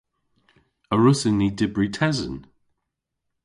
A 0.93 0.95
wrussyn 0.97 1.35
ni 1.39 1.49
dybri 1.57 1.87
tesen? 1.95 2.37